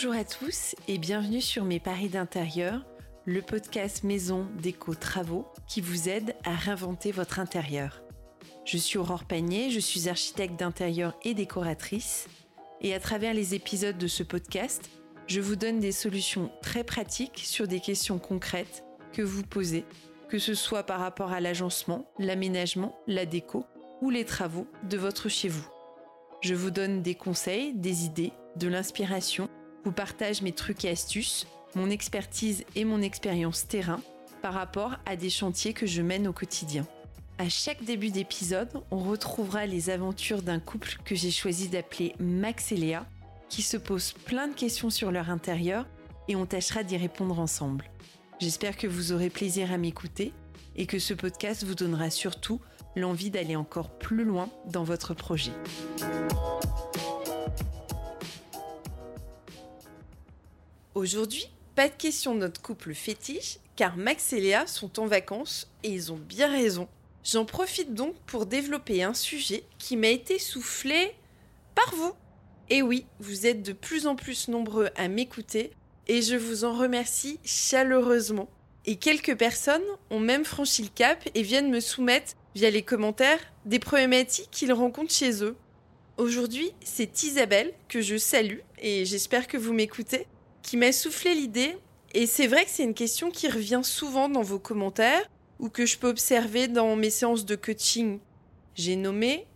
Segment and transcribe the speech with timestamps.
[0.00, 2.86] Bonjour à tous et bienvenue sur Mes Paris d'intérieur,
[3.24, 8.00] le podcast maison déco travaux qui vous aide à réinventer votre intérieur.
[8.64, 12.28] Je suis Aurore Panier, je suis architecte d'intérieur et décoratrice
[12.80, 14.88] et à travers les épisodes de ce podcast,
[15.26, 19.84] je vous donne des solutions très pratiques sur des questions concrètes que vous posez,
[20.28, 23.66] que ce soit par rapport à l'agencement, l'aménagement, la déco
[24.00, 25.68] ou les travaux de votre chez vous.
[26.40, 29.50] Je vous donne des conseils, des idées, de l'inspiration,
[29.88, 34.02] vous partage mes trucs et astuces, mon expertise et mon expérience terrain
[34.42, 36.86] par rapport à des chantiers que je mène au quotidien.
[37.38, 42.70] À chaque début d'épisode, on retrouvera les aventures d'un couple que j'ai choisi d'appeler Max
[42.70, 43.06] et Léa,
[43.48, 45.86] qui se posent plein de questions sur leur intérieur
[46.28, 47.86] et on tâchera d'y répondre ensemble.
[48.40, 50.34] J'espère que vous aurez plaisir à m'écouter
[50.76, 52.60] et que ce podcast vous donnera surtout
[52.94, 55.52] l'envie d'aller encore plus loin dans votre projet.
[60.98, 65.70] Aujourd'hui, pas de question de notre couple fétiche, car Max et Léa sont en vacances
[65.84, 66.88] et ils ont bien raison.
[67.22, 71.14] J'en profite donc pour développer un sujet qui m'a été soufflé
[71.76, 72.14] par vous.
[72.68, 75.70] Et oui, vous êtes de plus en plus nombreux à m'écouter
[76.08, 78.48] et je vous en remercie chaleureusement.
[78.84, 83.52] Et quelques personnes ont même franchi le cap et viennent me soumettre via les commentaires
[83.66, 85.54] des problématiques qu'ils rencontrent chez eux.
[86.16, 90.26] Aujourd'hui, c'est Isabelle que je salue et j'espère que vous m'écoutez,
[90.68, 91.78] qui m'a soufflé l'idée.
[92.12, 95.26] Et c'est vrai que c'est une question qui revient souvent dans vos commentaires
[95.58, 98.18] ou que je peux observer dans mes séances de coaching.
[98.74, 99.46] J'ai nommé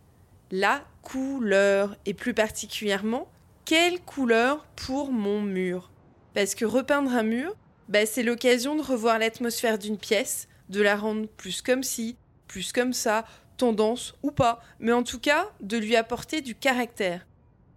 [0.49, 3.27] la couleur et plus particulièrement
[3.63, 5.91] quelle couleur pour mon mur.
[6.33, 7.55] Parce que repeindre un mur,
[7.89, 12.17] bah, c'est l'occasion de revoir l'atmosphère d'une pièce, de la rendre plus comme ci,
[12.47, 13.23] plus comme ça,
[13.57, 17.27] tendance ou pas, mais en tout cas de lui apporter du caractère.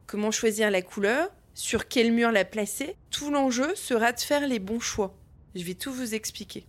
[0.06, 4.58] Comment choisir la couleur, sur quel mur la placer, tout l'enjeu sera de faire les
[4.58, 5.16] bons choix.
[5.54, 6.66] Je vais tout vous expliquer.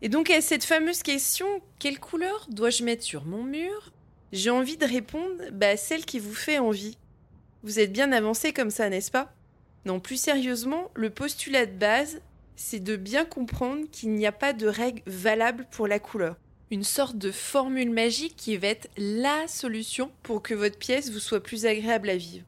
[0.00, 1.46] Et donc à cette fameuse question,
[1.78, 3.92] quelle couleur dois-je mettre sur mon mur?
[4.32, 6.96] J'ai envie de répondre bah, celle qui vous fait envie.
[7.62, 9.34] Vous êtes bien avancé comme ça, n'est-ce pas?
[9.84, 12.22] Non, plus sérieusement, le postulat de base,
[12.56, 16.36] c'est de bien comprendre qu'il n'y a pas de règle valable pour la couleur.
[16.70, 21.18] Une sorte de formule magique qui va être la solution pour que votre pièce vous
[21.18, 22.46] soit plus agréable à vivre.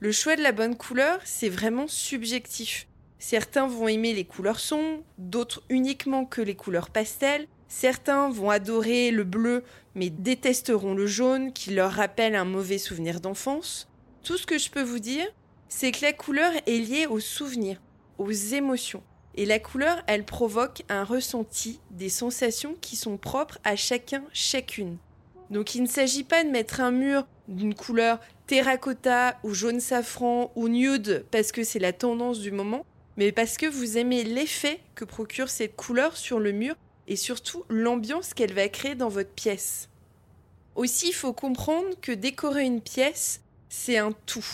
[0.00, 2.86] Le choix de la bonne couleur, c'est vraiment subjectif.
[3.18, 7.48] Certains vont aimer les couleurs sombres, d'autres uniquement que les couleurs pastel.
[7.66, 9.64] Certains vont adorer le bleu
[9.96, 13.88] mais détesteront le jaune qui leur rappelle un mauvais souvenir d'enfance.
[14.22, 15.26] Tout ce que je peux vous dire,
[15.68, 17.80] c'est que la couleur est liée aux souvenirs,
[18.18, 19.02] aux émotions.
[19.34, 24.98] Et la couleur, elle provoque un ressenti, des sensations qui sont propres à chacun, chacune.
[25.50, 30.52] Donc il ne s'agit pas de mettre un mur d'une couleur terracotta ou jaune safran
[30.54, 32.86] ou nude parce que c'est la tendance du moment,
[33.16, 36.76] mais parce que vous aimez l'effet que procure cette couleur sur le mur
[37.08, 39.88] et surtout l'ambiance qu'elle va créer dans votre pièce.
[40.76, 44.46] Aussi, il faut comprendre que décorer une pièce, c'est un tout.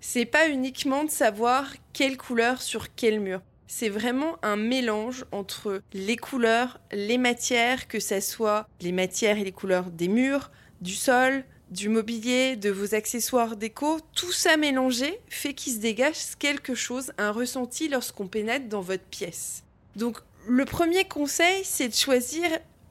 [0.00, 3.40] C'est pas uniquement de savoir quelle couleur sur quel mur.
[3.66, 9.44] C'est vraiment un mélange entre les couleurs, les matières, que ce soit les matières et
[9.44, 10.50] les couleurs des murs,
[10.80, 16.16] du sol, du mobilier, de vos accessoires déco, tout ça mélangé fait qu'il se dégage
[16.38, 19.62] quelque chose, un ressenti lorsqu'on pénètre dans votre pièce.
[19.96, 22.42] Donc le premier conseil, c'est de choisir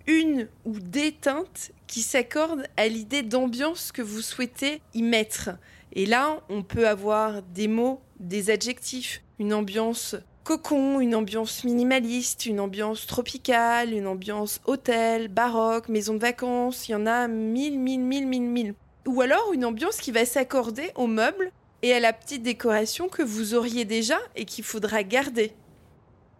[0.08, 5.52] une ou des teintes qui s'accordent à l'idée d'ambiance que vous souhaitez y mettre.
[5.94, 10.16] Et là, on peut avoir des mots, des adjectifs, une ambiance
[10.50, 16.94] cocon, une ambiance minimaliste, une ambiance tropicale, une ambiance hôtel, baroque, maison de vacances, il
[16.94, 18.74] y en a mille, mille, mille, mille, mille.
[19.06, 21.52] Ou alors une ambiance qui va s'accorder aux meubles
[21.84, 25.54] et à la petite décoration que vous auriez déjà et qu'il faudra garder.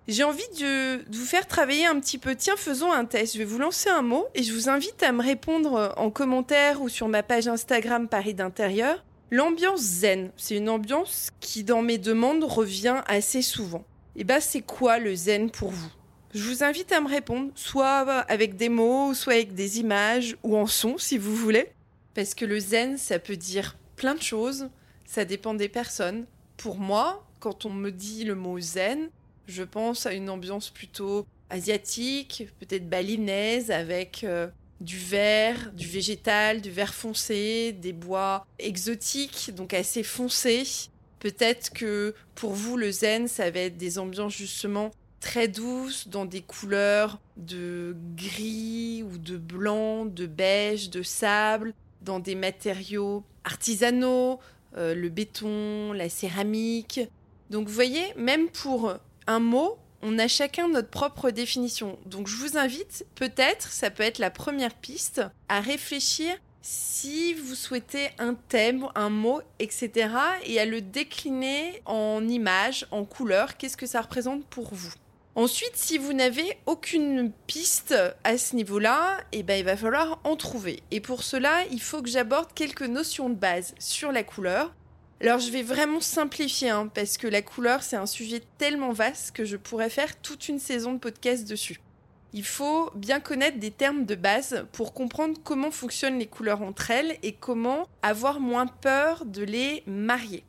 [0.08, 2.34] J'ai envie de, vous faire travailler un petit peu.
[2.34, 3.34] Tiens, faisons un test.
[3.34, 6.82] Je vais vous lancer un mot et je vous invite à me répondre en commentaire
[6.82, 9.06] ou sur ma page Instagram Paris d'intérieur.
[9.30, 13.86] L'ambiance zen, c'est une ambiance qui dans mes demandes revient assez souvent.
[14.22, 15.92] Eh ben, c'est quoi le zen pour vous?
[16.34, 20.58] Je vous invite à me répondre, soit avec des mots, soit avec des images, ou
[20.58, 21.72] en son si vous voulez.
[22.16, 24.68] Parce que le zen, ça peut dire plein de choses,
[25.06, 26.26] ça dépend des personnes.
[26.58, 29.10] Pour moi, quand on me dit le mot zen,
[29.48, 34.50] je pense à une ambiance plutôt asiatique, peut-être balinaise, avec euh,
[34.82, 40.90] du vert, du végétal, du vert foncé, des bois exotiques, donc assez foncés,
[41.20, 46.26] Peut-être que pour vous, le zen, ça va être des ambiances justement très douces, dans
[46.26, 54.40] des couleurs de gris ou de blanc, de beige, de sable, dans des matériaux artisanaux,
[54.78, 57.02] euh, le béton, la céramique.
[57.50, 58.94] Donc vous voyez, même pour
[59.28, 62.00] un mot, on a chacun notre propre définition.
[62.06, 67.56] Donc je vous invite, peut-être, ça peut être la première piste, à réfléchir si vous
[67.56, 70.10] souhaitez un thème, un mot, etc.,
[70.44, 74.94] et à le décliner en images, en couleurs, qu'est-ce que ça représente pour vous?
[75.36, 77.96] Ensuite, si vous n'avez aucune piste
[78.26, 80.84] à ce niveau-là, eh ben, il va falloir en trouver.
[80.92, 84.74] Et pour cela, il faut que j'aborde quelques notions de base sur la couleur.
[85.22, 89.32] Alors je vais vraiment simplifier, hein, parce que la couleur, c'est un sujet tellement vaste
[89.32, 91.80] que je pourrais faire toute une saison de podcast dessus.
[92.32, 96.92] Il faut bien connaître des termes de base pour comprendre comment fonctionnent les couleurs entre
[96.92, 100.44] elles et comment avoir moins peur de les marier.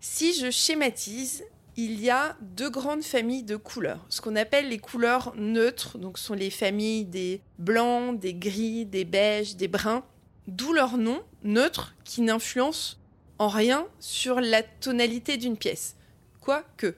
[0.00, 1.44] Si je schématise,
[1.76, 4.04] il y a deux grandes familles de couleurs.
[4.10, 9.06] Ce qu'on appelle les couleurs neutres, donc sont les familles des blancs, des gris, des
[9.06, 10.04] beiges, des bruns,
[10.48, 13.00] d'où leur nom, neutre, qui n'influence
[13.38, 15.96] en rien sur la tonalité d'une pièce.
[16.42, 16.94] Quoique,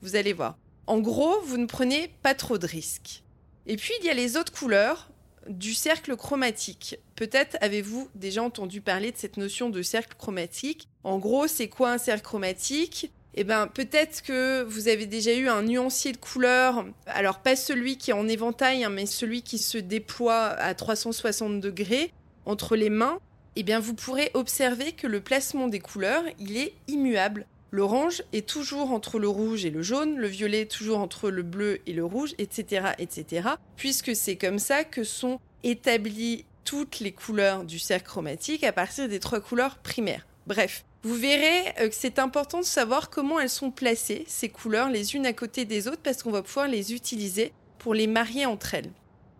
[0.00, 0.56] vous allez voir.
[0.86, 3.23] En gros, vous ne prenez pas trop de risques.
[3.66, 5.08] Et puis, il y a les autres couleurs
[5.48, 6.98] du cercle chromatique.
[7.16, 10.88] Peut-être avez-vous déjà entendu parler de cette notion de cercle chromatique.
[11.02, 13.10] En gros, c'est quoi un cercle chromatique?
[13.34, 17.98] Eh ben, peut-être que vous avez déjà eu un nuancier de couleurs, alors pas celui
[17.98, 22.12] qui est en éventail, hein, mais celui qui se déploie à 360 degrés
[22.46, 23.18] entre les mains.
[23.56, 27.46] Eh bien, vous pourrez observer que le placement des couleurs, il est immuable.
[27.74, 31.80] L'orange est toujours entre le rouge et le jaune, le violet toujours entre le bleu
[31.88, 33.48] et le rouge, etc., etc.
[33.74, 39.08] Puisque c'est comme ça que sont établies toutes les couleurs du cercle chromatique à partir
[39.08, 40.24] des trois couleurs primaires.
[40.46, 44.88] Bref, vous verrez euh, que c'est important de savoir comment elles sont placées, ces couleurs,
[44.88, 48.46] les unes à côté des autres, parce qu'on va pouvoir les utiliser pour les marier
[48.46, 48.92] entre elles.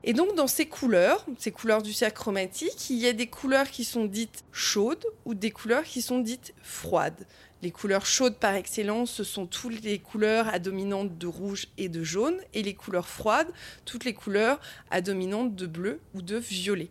[0.07, 3.71] Et donc dans ces couleurs, ces couleurs du cercle chromatique, il y a des couleurs
[3.71, 7.27] qui sont dites chaudes ou des couleurs qui sont dites froides.
[7.65, 11.89] Les couleurs chaudes par excellence, ce sont toutes les couleurs à dominante de rouge et
[11.89, 13.51] de jaune, et les couleurs froides,
[13.87, 16.85] toutes les couleurs à dominante de bleu ou de violet.
[16.85, 16.91] Et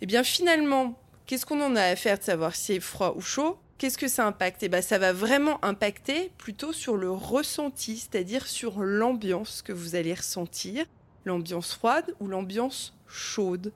[0.00, 3.20] eh bien finalement, qu'est-ce qu'on en a à faire de savoir si c'est froid ou
[3.20, 3.58] chaud?
[3.76, 4.62] Qu'est-ce que ça impacte?
[4.62, 9.96] Eh bien, ça va vraiment impacter plutôt sur le ressenti, c'est-à-dire sur l'ambiance que vous
[9.96, 10.86] allez ressentir,
[11.26, 13.70] l'ambiance froide ou l'ambiance chaude.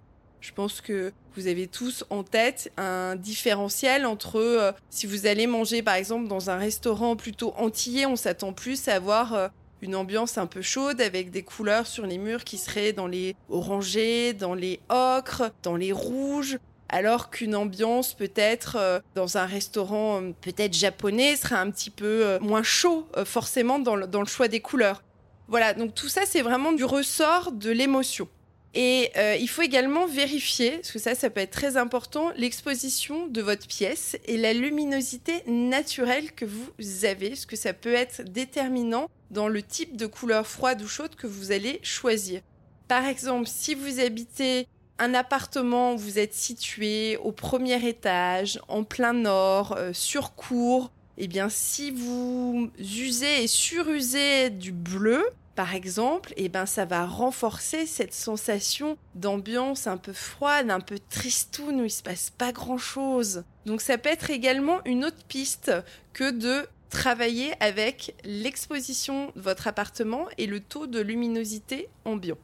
[0.44, 5.46] Je pense que vous avez tous en tête un différentiel entre euh, si vous allez
[5.46, 9.48] manger par exemple dans un restaurant plutôt antillais, on s'attend plus à avoir euh,
[9.80, 13.34] une ambiance un peu chaude avec des couleurs sur les murs qui seraient dans les
[13.48, 16.58] orangés, dans les ocres, dans les rouges,
[16.90, 22.62] alors qu'une ambiance peut-être euh, dans un restaurant peut-être japonais sera un petit peu moins
[22.62, 25.02] chaud forcément dans le choix des couleurs.
[25.48, 28.28] Voilà, donc tout ça c'est vraiment du ressort de l'émotion.
[28.74, 33.28] Et euh, il faut également vérifier, parce que ça, ça peut être très important, l'exposition
[33.28, 38.22] de votre pièce et la luminosité naturelle que vous avez, parce que ça peut être
[38.22, 42.40] déterminant dans le type de couleur froide ou chaude que vous allez choisir.
[42.88, 44.66] Par exemple, si vous habitez
[44.98, 50.90] un appartement où vous êtes situé au premier étage, en plein nord, euh, sur cour,
[51.16, 56.84] eh bien, si vous usez et surusez du bleu, par exemple, et eh ben ça
[56.84, 62.30] va renforcer cette sensation d'ambiance un peu froide, un peu tristoun où il se passe
[62.30, 63.44] pas grand chose.
[63.66, 65.72] Donc ça peut être également une autre piste
[66.12, 72.38] que de travailler avec l'exposition de votre appartement et le taux de luminosité ambiant.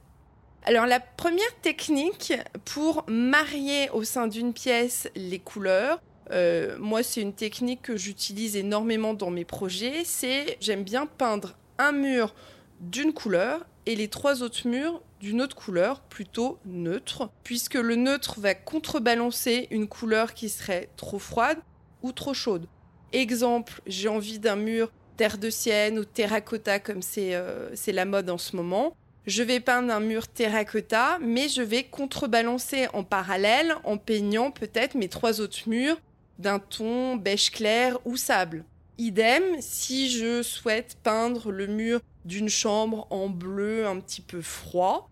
[0.64, 6.00] Alors la première technique pour marier au sein d'une pièce les couleurs,
[6.32, 11.56] euh, moi c'est une technique que j'utilise énormément dans mes projets, c'est j'aime bien peindre
[11.78, 12.34] un mur
[12.80, 18.40] d'une couleur et les trois autres murs d'une autre couleur, plutôt neutre, puisque le neutre
[18.40, 21.58] va contrebalancer une couleur qui serait trop froide
[22.02, 22.66] ou trop chaude.
[23.12, 28.30] Exemple, j'ai envie d'un mur terre de sienne ou terracotta comme euh, c'est la mode
[28.30, 28.96] en ce moment.
[29.26, 34.94] Je vais peindre un mur terracotta, mais je vais contrebalancer en parallèle en peignant peut-être
[34.94, 36.00] mes trois autres murs
[36.38, 38.64] d'un ton beige clair ou sable.
[39.00, 45.08] Idem, si je souhaite peindre le mur d'une chambre en bleu un petit peu froid,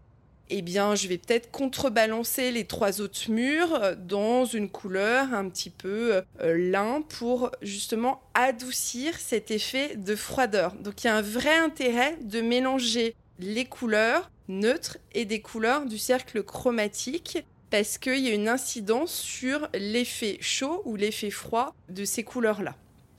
[0.51, 5.71] eh bien, je vais peut-être contrebalancer les trois autres murs dans une couleur un petit
[5.71, 10.75] peu euh, lin pour justement adoucir cet effet de froideur.
[10.75, 15.87] Donc, il y a un vrai intérêt de mélanger les couleurs neutres et des couleurs
[15.87, 17.39] du cercle chromatique
[17.71, 22.75] parce qu'il y a une incidence sur l'effet chaud ou l'effet froid de ces couleurs-là.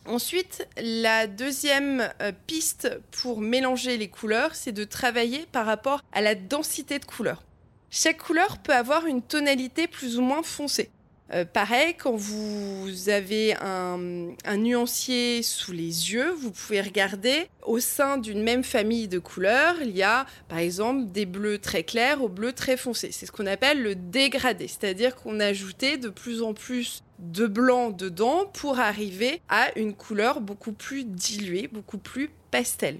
[0.09, 6.21] Ensuite, la deuxième euh, piste pour mélanger les couleurs, c'est de travailler par rapport à
[6.21, 7.43] la densité de couleurs.
[7.91, 10.89] Chaque couleur peut avoir une tonalité plus ou moins foncée.
[11.31, 14.17] Euh, pareil, quand vous avez un,
[14.57, 19.95] nuancier sous les yeux, vous pouvez regarder au sein d'une même famille de couleurs, il
[19.95, 23.11] y a par exemple des bleus très clairs aux bleus très foncés.
[23.11, 27.47] C'est ce qu'on appelle le dégradé, c'est-à-dire qu'on a ajouté de plus en plus de
[27.47, 32.99] blanc dedans pour arriver à une couleur beaucoup plus diluée, beaucoup plus pastel.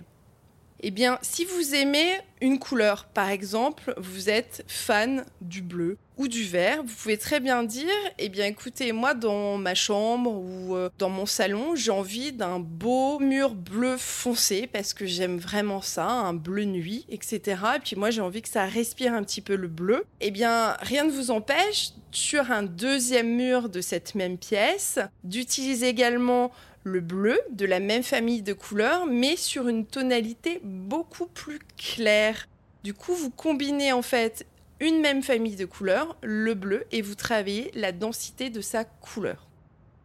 [0.82, 6.28] Eh bien, si vous aimez une couleur, par exemple, vous êtes fan du bleu ou
[6.28, 10.76] du vert, vous pouvez très bien dire, eh bien, écoutez, moi, dans ma chambre ou
[10.76, 15.82] euh, dans mon salon, j'ai envie d'un beau mur bleu foncé parce que j'aime vraiment
[15.82, 17.62] ça, un bleu nuit, etc.
[17.76, 20.06] Et puis moi, j'ai envie que ça respire un petit peu le bleu.
[20.22, 25.88] Eh bien, rien ne vous empêche, sur un deuxième mur de cette même pièce, d'utiliser
[25.88, 26.52] également
[26.84, 32.48] le bleu de la même famille de couleurs, mais sur une tonalité beaucoup plus claire.
[32.84, 34.46] Du coup, vous combinez en fait
[34.80, 39.50] une même famille de couleurs, le bleu, et vous travaillez la densité de sa couleur.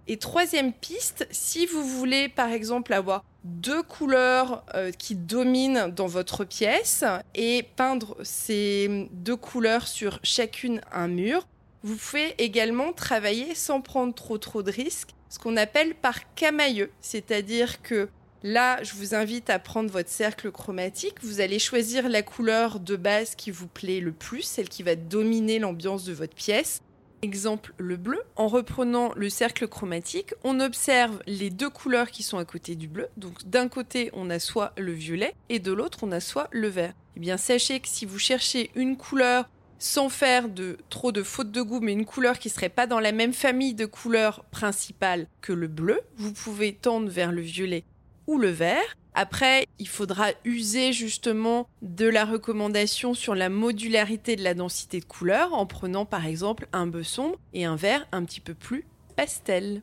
[0.06, 6.06] Et troisième piste, si vous voulez par exemple avoir deux couleurs euh, qui dominent dans
[6.06, 7.04] votre pièce
[7.34, 11.46] et peindre ces deux couleurs sur chacune un mur,
[11.82, 16.92] vous pouvez également travailler sans prendre trop trop de risques ce qu'on appelle par camailleux,
[17.00, 18.08] c'est-à-dire que
[18.44, 22.94] là, je vous invite à prendre votre cercle chromatique, vous allez choisir la couleur de
[22.94, 26.82] base qui vous plaît le plus, celle qui va dominer l'ambiance de votre pièce.
[27.22, 28.22] Exemple, le bleu.
[28.36, 32.86] En reprenant le cercle chromatique, on observe les deux couleurs qui sont à côté du
[32.86, 33.08] bleu.
[33.16, 36.68] Donc d'un côté, on a soit le violet et de l'autre, on a soit le
[36.68, 36.92] vert.
[37.16, 41.50] Eh bien, sachez que si vous cherchez une couleur sans faire de trop de fautes
[41.50, 45.26] de goût, mais une couleur qui serait pas dans la même famille de couleurs principales
[45.40, 47.84] que le bleu, vous pouvez tendre vers le violet
[48.26, 48.96] ou le vert.
[49.14, 55.04] Après, il faudra user justement de la recommandation sur la modularité de la densité de
[55.04, 58.84] couleurs en prenant par exemple un bleu sombre et un vert un petit peu plus
[59.14, 59.82] pastel.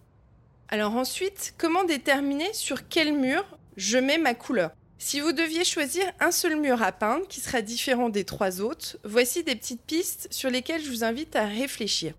[0.68, 3.46] Alors ensuite, comment déterminer sur quel mur
[3.78, 4.72] je mets ma couleur?
[5.04, 8.98] Si vous deviez choisir un seul mur à peindre qui sera différent des trois autres,
[9.04, 12.14] voici des petites pistes sur lesquelles je vous invite à réfléchir.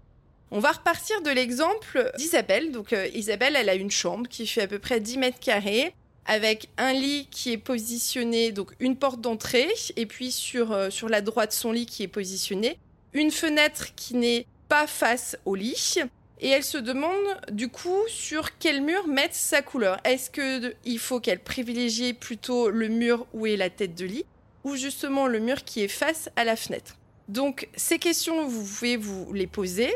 [0.51, 2.73] On va repartir de l'exemple d'Isabelle.
[2.73, 5.95] Donc euh, Isabelle, elle a une chambre qui fait à peu près 10 mètres carrés
[6.27, 11.09] avec un lit qui est positionné, donc une porte d'entrée, et puis sur, euh, sur
[11.09, 12.79] la droite son lit qui est positionné,
[13.12, 16.01] une fenêtre qui n'est pas face au lit,
[16.43, 19.99] et elle se demande du coup sur quel mur mettre sa couleur.
[20.05, 24.27] Est-ce qu'il faut qu'elle privilégie plutôt le mur où est la tête de lit
[24.65, 26.97] ou justement le mur qui est face à la fenêtre?
[27.29, 29.95] Donc ces questions, vous pouvez vous les poser.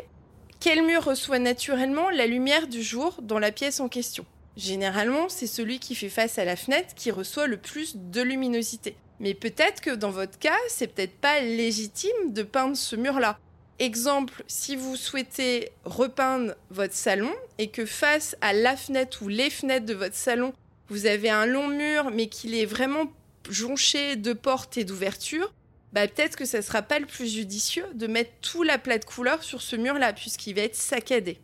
[0.61, 4.25] Quel mur reçoit naturellement la lumière du jour dans la pièce en question?
[4.57, 8.97] Généralement, c'est celui qui fait face à la fenêtre qui reçoit le plus de luminosité.
[9.19, 13.38] Mais peut-être que dans votre cas, c'est peut-être pas légitime de peindre ce mur-là.
[13.78, 19.50] Exemple, si vous souhaitez repeindre votre salon et que face à la fenêtre ou les
[19.50, 20.54] fenêtres de votre salon,
[20.88, 23.12] vous avez un long mur mais qu'il est vraiment
[23.50, 25.52] jonché de portes et d'ouvertures,
[25.92, 29.04] bah peut-être que ça ne sera pas le plus judicieux de mettre tout la plate
[29.04, 31.38] couleur sur ce mur-là puisqu'il va être saccadé.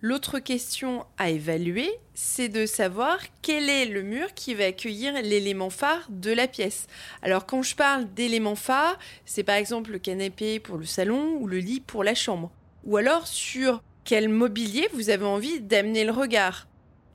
[0.00, 5.70] L'autre question à évaluer, c'est de savoir quel est le mur qui va accueillir l'élément
[5.70, 6.86] phare de la pièce.
[7.20, 11.48] Alors quand je parle d'élément phare, c'est par exemple le canapé pour le salon ou
[11.48, 12.52] le lit pour la chambre.
[12.84, 16.68] Ou alors sur quel mobilier vous avez envie d'amener le regard.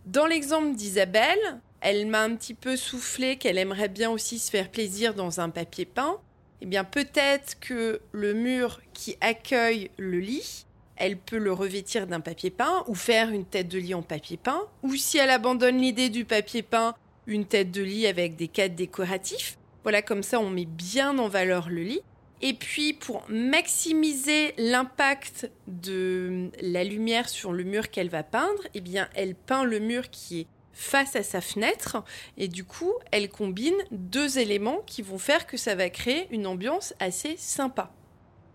[0.05, 4.69] Dans l'exemple d'Isabelle, elle m'a un petit peu soufflé qu'elle aimerait bien aussi se faire
[4.69, 6.17] plaisir dans un papier peint.
[6.59, 10.65] Eh bien peut-être que le mur qui accueille le lit
[10.97, 14.37] elle peut le revêtir d'un papier peint ou faire une tête de lit en papier
[14.37, 14.63] peint.
[14.83, 16.95] Ou si elle abandonne l'idée du papier peint,
[17.27, 19.57] une tête de lit avec des cadres décoratifs.
[19.83, 22.01] Voilà, comme ça on met bien en valeur le lit.
[22.41, 28.81] Et puis pour maximiser l'impact de la lumière sur le mur qu'elle va peindre, eh
[28.81, 32.03] bien elle peint le mur qui est face à sa fenêtre
[32.35, 36.47] et du coup elle combine deux éléments qui vont faire que ça va créer une
[36.47, 37.93] ambiance assez sympa.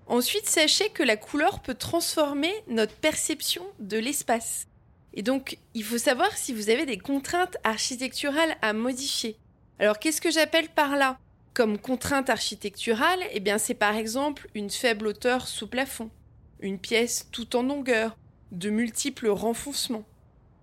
[0.08, 4.66] Ensuite, sachez que la couleur peut transformer notre perception de l'espace.
[5.12, 9.36] Et donc, il faut savoir si vous avez des contraintes architecturales à modifier.
[9.78, 11.18] Alors, qu'est-ce que j'appelle par là?
[11.52, 16.10] Comme contrainte architecturale, eh bien, c'est par exemple une faible hauteur sous plafond,
[16.60, 18.16] une pièce tout en longueur,
[18.50, 20.06] de multiples renfoncements.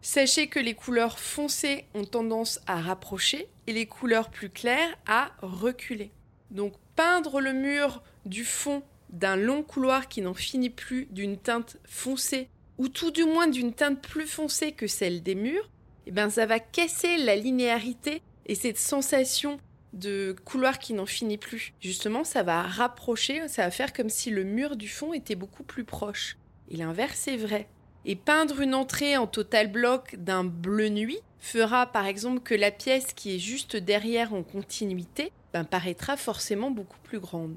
[0.02, 5.32] Sachez que les couleurs foncées ont tendance à rapprocher et les couleurs plus claires à
[5.44, 6.10] reculer.
[6.50, 8.82] Donc, peindre le mur du fond
[9.15, 13.74] d'un long couloir qui n'en finit plus, d'une teinte foncée, ou tout du moins d'une
[13.74, 15.69] teinte plus foncée que celle des murs,
[16.05, 19.57] eh ben ça va casser la linéarité et cette sensation
[19.93, 21.74] de couloir qui n'en finit plus.
[21.79, 25.63] Justement, ça va rapprocher, ça va faire comme si le mur du fond était beaucoup
[25.63, 26.38] plus proche.
[26.69, 27.69] Et l'inverse est vrai.
[28.03, 32.72] Et peindre une entrée en total bloc d'un bleu nuit fera par exemple que la
[32.72, 37.55] pièce qui est juste derrière en continuité ben, paraîtra forcément beaucoup plus grande.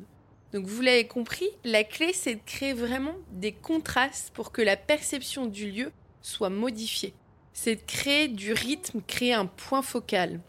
[0.53, 4.77] Donc vous l'avez compris, la clé c'est de créer vraiment des contrastes pour que la
[4.77, 7.13] perception du lieu soit modifiée.
[7.53, 10.41] C'est de créer du rythme, créer un point focal.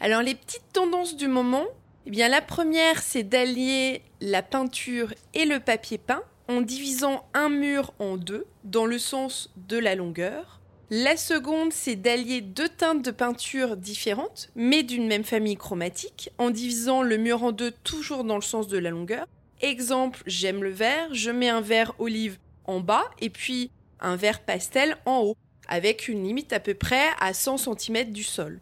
[0.00, 1.66] Alors les petites tendances du moment,
[2.06, 7.50] eh bien la première c'est d'allier la peinture et le papier peint en divisant un
[7.50, 10.60] mur en deux dans le sens de la longueur.
[10.90, 16.50] La seconde, c'est d'allier deux teintes de peinture différentes, mais d'une même famille chromatique, en
[16.50, 19.26] divisant le mur en deux toujours dans le sens de la longueur.
[19.62, 24.40] Exemple, j'aime le vert, je mets un vert olive en bas et puis un vert
[24.40, 25.36] pastel en haut,
[25.68, 28.58] avec une limite à peu près à 100 cm du sol.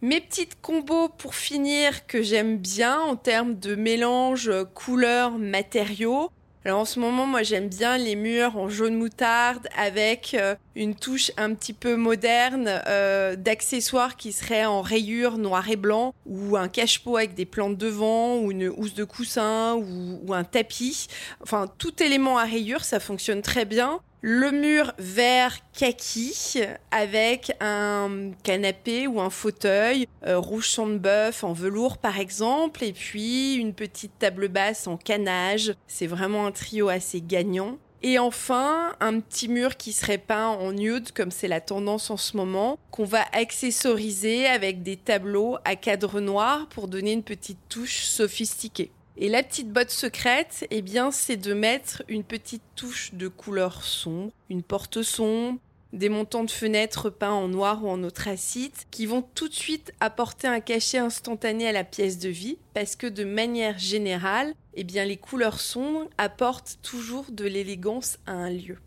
[0.00, 6.28] Mes petites combos pour finir que j'aime bien en termes de mélange couleurs matériaux,
[6.64, 10.94] alors en ce moment, moi j'aime bien les murs en jaune moutarde avec euh, une
[10.94, 16.56] touche un petit peu moderne euh, d'accessoires qui seraient en rayures noir et blanc ou
[16.56, 21.08] un cache-pot avec des plantes devant ou une housse de coussin ou, ou un tapis.
[21.42, 26.60] Enfin, tout élément à rayures, ça fonctionne très bien le mur vert kaki
[26.92, 32.84] avec un canapé ou un fauteuil euh, rouge sang de bœuf en velours par exemple
[32.84, 35.74] et puis une petite table basse en canage.
[35.88, 37.78] C'est vraiment un trio assez gagnant.
[38.04, 42.16] Et enfin, un petit mur qui serait peint en nude, comme c'est la tendance en
[42.16, 47.60] ce moment, qu'on va accessoriser avec des tableaux à cadre noir pour donner une petite
[47.68, 48.90] touche sophistiquée.
[49.16, 53.84] Et la petite botte secrète, eh bien, c'est de mettre une petite touche de couleur
[53.84, 55.58] sombre, une porte sombre,
[55.92, 59.92] des montants de fenêtres peints en noir ou en anthracite qui vont tout de suite
[60.00, 64.84] apporter un cachet instantané à la pièce de vie parce que de manière générale, eh
[64.84, 68.78] bien, les couleurs sombres apportent toujours de l'élégance à un lieu.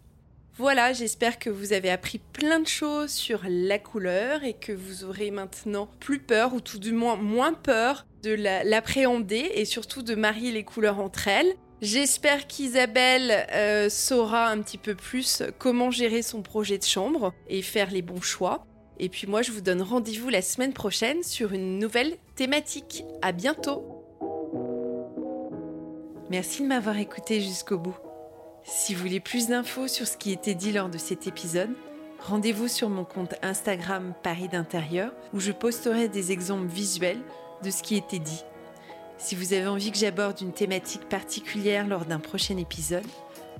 [0.58, 5.04] Voilà, j'espère que vous avez appris plein de choses sur la couleur et que vous
[5.04, 10.16] aurez maintenant plus peur ou tout du moins moins peur de l'appréhender et surtout de
[10.16, 11.54] marier les couleurs entre elles.
[11.82, 17.62] J'espère qu'Isabelle euh, saura un petit peu plus comment gérer son projet de chambre et
[17.62, 18.66] faire les bons choix.
[18.98, 23.04] Et puis moi, je vous donne rendez-vous la semaine prochaine sur une nouvelle thématique.
[23.22, 23.84] À bientôt.
[26.30, 27.98] Merci de m'avoir écouté jusqu'au bout.
[28.68, 31.70] Si vous voulez plus d'infos sur ce qui était dit lors de cet épisode,
[32.20, 37.22] rendez-vous sur mon compte Instagram Paris d'intérieur où je posterai des exemples visuels
[37.64, 38.44] de ce qui était dit.
[39.20, 43.06] Si vous avez envie que j'aborde une thématique particulière lors d'un prochain épisode,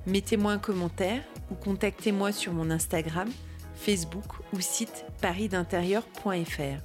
[0.06, 3.30] mettez-moi un commentaire ou contactez-moi sur mon Instagram,
[3.76, 6.82] Facebook ou site parisdintérieur.fr.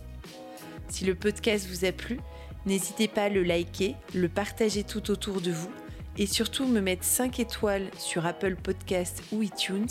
[0.89, 2.19] Si le podcast vous a plu,
[2.67, 5.71] n'hésitez pas à le liker, le partager tout autour de vous
[6.17, 9.87] et surtout me mettre 5 étoiles sur Apple Podcast ou iTunes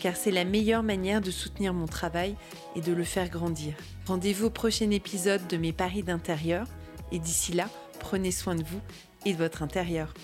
[0.00, 2.34] car c'est la meilleure manière de soutenir mon travail
[2.74, 3.74] et de le faire grandir.
[4.06, 6.66] Rendez-vous au prochain épisode de mes paris d'intérieur
[7.12, 7.68] et d'ici là,
[7.98, 8.80] prenez soin de vous
[9.26, 10.14] et de votre intérieur.